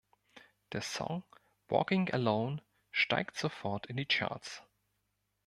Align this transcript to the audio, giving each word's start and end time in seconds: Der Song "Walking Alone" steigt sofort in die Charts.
Der 0.71 0.81
Song 0.81 1.23
"Walking 1.67 2.09
Alone" 2.09 2.63
steigt 2.89 3.37
sofort 3.37 3.85
in 3.85 3.97
die 3.97 4.07
Charts. 4.07 4.63